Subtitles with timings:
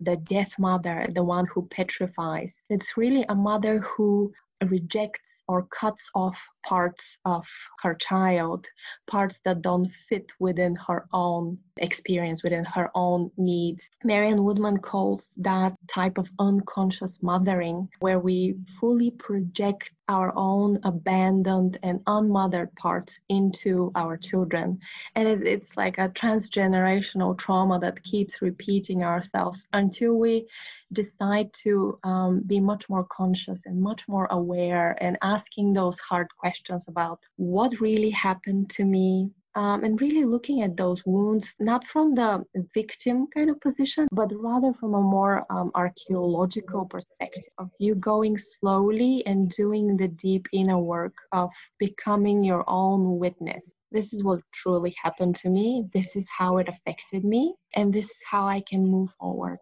[0.00, 2.50] the death mother, the one who petrifies.
[2.68, 4.32] It's really a mother who
[4.66, 7.42] rejects or cuts off parts of
[7.82, 8.66] her child,
[9.08, 13.80] parts that don't fit within her own experience, within her own needs.
[14.04, 21.78] Marion Woodman calls that type of unconscious mothering, where we fully project our own abandoned
[21.84, 24.76] and unmothered parts into our children.
[25.14, 30.46] And it, it's like a transgenerational trauma that keeps repeating ourselves until we
[30.92, 36.26] decide to um, be much more conscious and much more aware and asking those hard
[36.50, 39.30] questions about what really happened to me.
[39.56, 44.30] Um, and really looking at those wounds, not from the victim kind of position, but
[44.32, 50.46] rather from a more um, archaeological perspective of you going slowly and doing the deep
[50.52, 51.50] inner work of
[51.80, 55.84] becoming your own witness this is what truly happened to me.
[55.92, 57.54] This is how it affected me.
[57.74, 59.58] And this is how I can move forward.